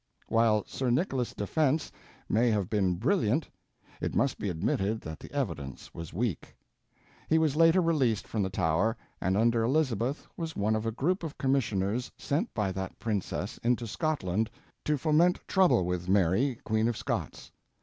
[0.29, 1.91] While Sir Nicholas's defense
[2.27, 3.47] may have been brilliant,
[4.01, 6.55] it must be admitted that the evidence was weak.
[7.29, 11.21] He was later released from the Tower, and under Elizabeth was one of a group
[11.21, 14.49] of commissioners sent by that princess into Scotland,
[14.85, 17.51] to foment trouble with Mary, Queen of Scots.